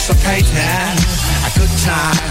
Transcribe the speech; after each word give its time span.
anticipate 0.00 0.50
now 0.54 0.94
a 1.46 1.58
good 1.58 1.78
time. 1.78 2.29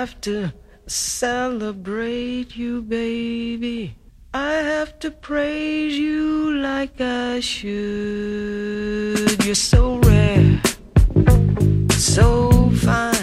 have 0.00 0.18
to 0.18 0.50
celebrate 0.86 2.56
you, 2.56 2.80
baby. 2.80 3.94
I 4.32 4.52
have 4.54 4.98
to 5.00 5.10
praise 5.10 5.98
you 5.98 6.56
like 6.56 6.98
I 7.02 7.40
should. 7.40 7.84
You're 9.44 9.54
so 9.54 9.98
rare, 9.98 10.62
so 11.90 12.70
fine. 12.76 13.19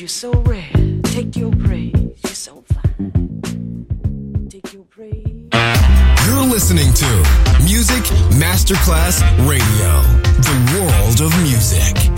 you're 0.00 0.08
so 0.08 0.30
rare. 0.42 0.70
Take 1.04 1.36
your 1.36 1.50
prey, 1.50 1.92
you're 1.94 2.34
so 2.34 2.62
fine. 2.72 4.48
Take 4.48 4.72
your 4.72 4.84
prey. 4.84 5.24
You're 6.26 6.46
listening 6.46 6.92
to 6.92 7.06
Music 7.64 8.04
Masterclass 8.38 9.22
Radio, 9.48 10.02
the 10.42 10.78
world 10.78 11.20
of 11.20 11.36
music. 11.42 12.17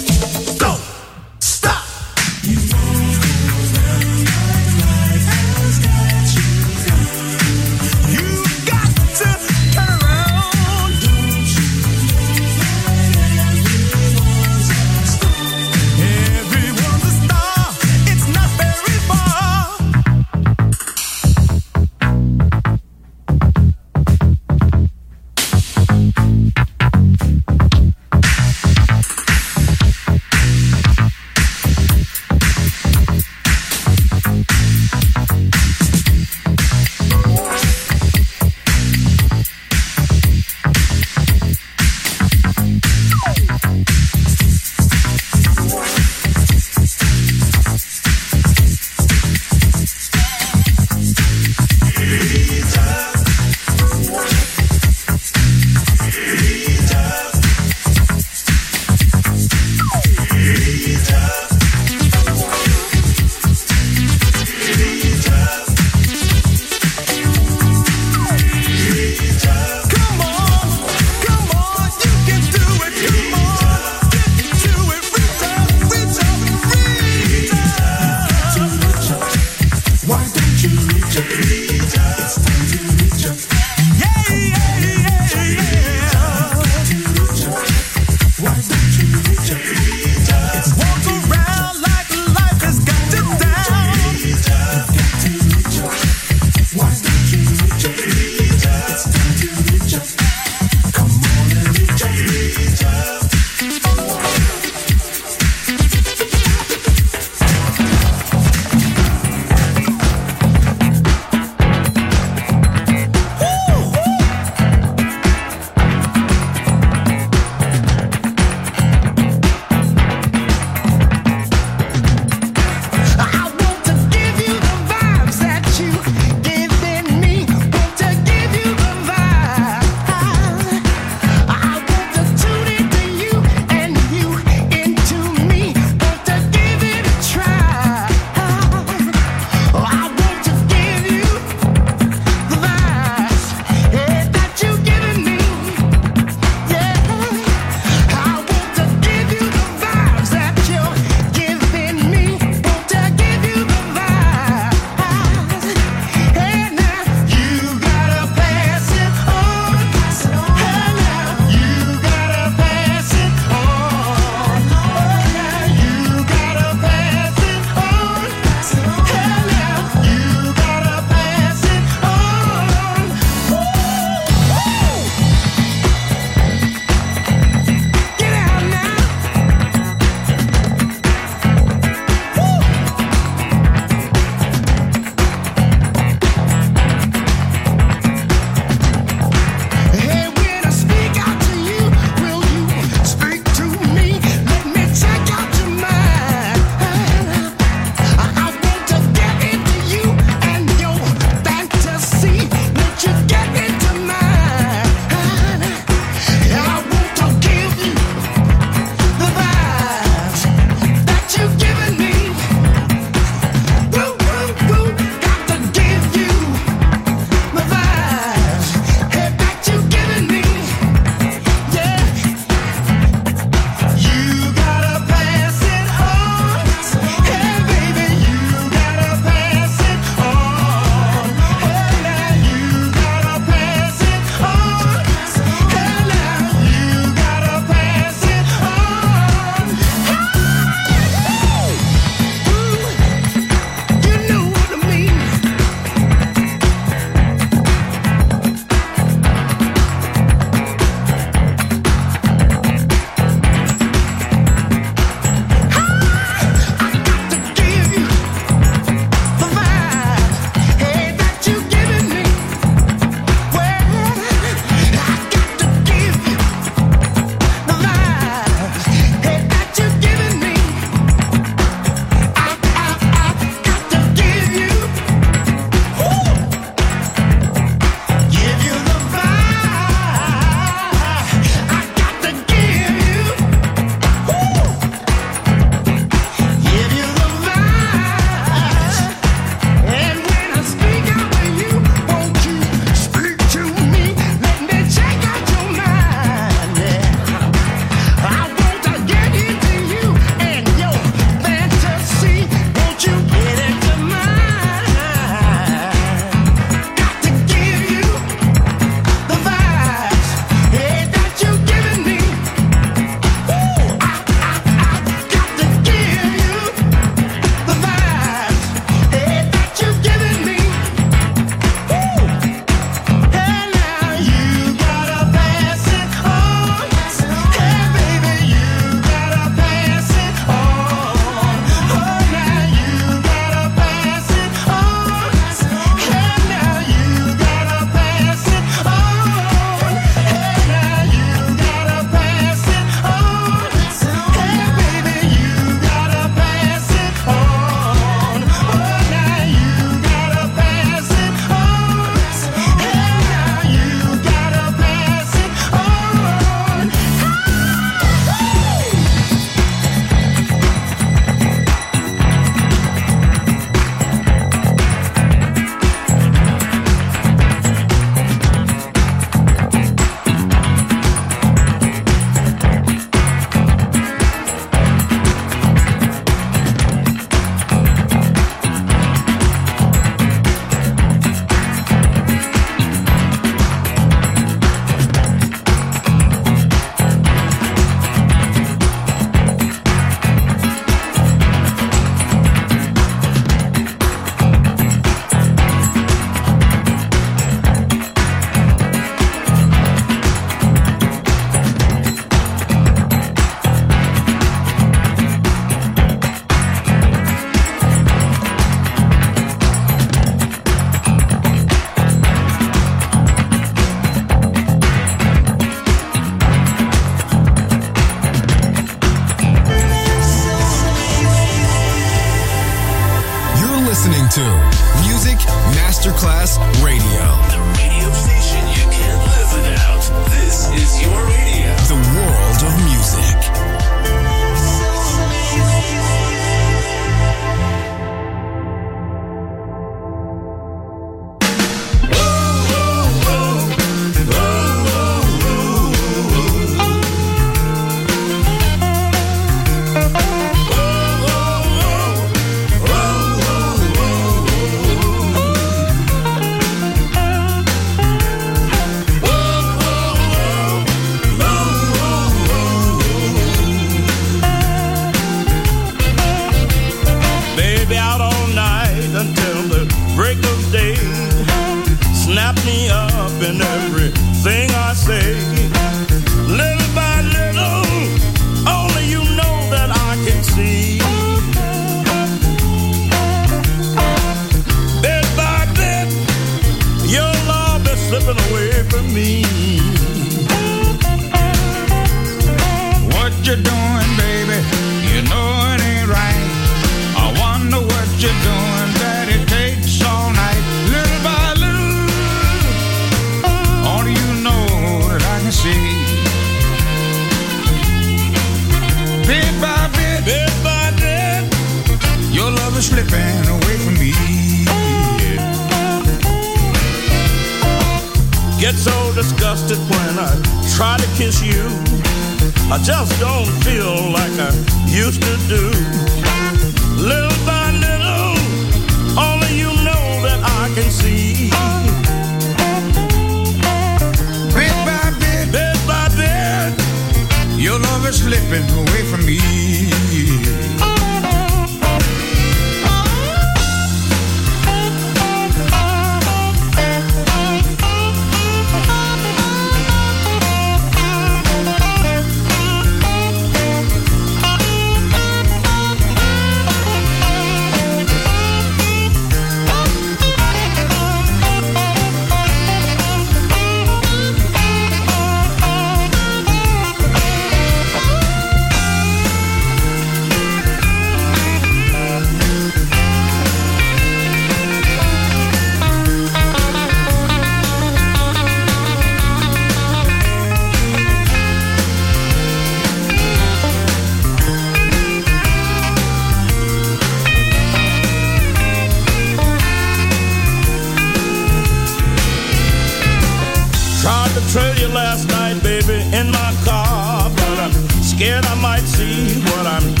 I'm 598.21 598.45
I 598.45 598.53
might 598.61 598.85
see 598.85 599.41
what 599.49 599.65
I'm 599.65 600.00